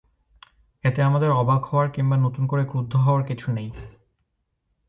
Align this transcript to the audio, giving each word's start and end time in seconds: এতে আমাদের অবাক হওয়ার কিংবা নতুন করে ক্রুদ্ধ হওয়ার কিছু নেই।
এতে 0.83 0.99
আমাদের 1.03 1.29
অবাক 1.31 1.61
হওয়ার 1.65 1.89
কিংবা 1.89 2.17
নতুন 2.17 2.43
করে 2.47 2.63
ক্রুদ্ধ 2.65 2.95
হওয়ার 2.95 3.23
কিছু 3.23 3.47
নেই। 3.51 3.69